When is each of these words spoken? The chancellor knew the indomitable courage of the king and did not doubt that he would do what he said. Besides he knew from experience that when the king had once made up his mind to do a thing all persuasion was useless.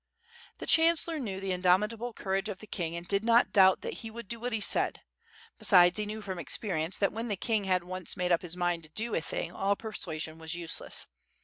The 0.57 0.65
chancellor 0.65 1.19
knew 1.19 1.39
the 1.39 1.51
indomitable 1.51 2.11
courage 2.13 2.49
of 2.49 2.57
the 2.57 2.65
king 2.65 2.95
and 2.95 3.07
did 3.07 3.23
not 3.23 3.51
doubt 3.53 3.81
that 3.81 3.97
he 4.01 4.09
would 4.09 4.27
do 4.27 4.39
what 4.39 4.51
he 4.51 4.59
said. 4.59 5.01
Besides 5.59 5.99
he 5.99 6.07
knew 6.07 6.23
from 6.23 6.39
experience 6.39 6.97
that 6.97 7.13
when 7.13 7.27
the 7.27 7.35
king 7.37 7.65
had 7.65 7.83
once 7.83 8.17
made 8.17 8.31
up 8.31 8.41
his 8.41 8.57
mind 8.57 8.81
to 8.81 8.89
do 8.89 9.13
a 9.13 9.21
thing 9.21 9.51
all 9.51 9.75
persuasion 9.75 10.39
was 10.39 10.55
useless. 10.55 11.05